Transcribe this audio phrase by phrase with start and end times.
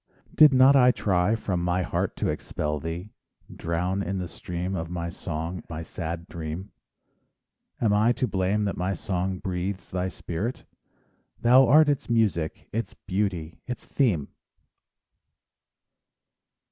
[0.33, 3.11] Did not I try from my heart to expel thee,
[3.55, 6.71] Drown in the stream of my song my sad dream?
[7.79, 10.65] Am I to blame that my song breathes thy spirit—
[11.39, 14.29] Thou art its music, its beauty, its theme!